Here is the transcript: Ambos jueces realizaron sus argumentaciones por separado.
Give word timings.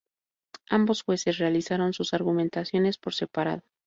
Ambos 0.71 1.03
jueces 1.03 1.37
realizaron 1.37 1.93
sus 1.93 2.15
argumentaciones 2.15 2.97
por 2.97 3.13
separado. 3.13 3.61